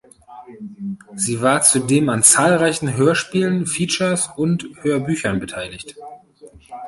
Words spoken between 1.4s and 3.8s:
war zudem an zahlreichen Hörspielen,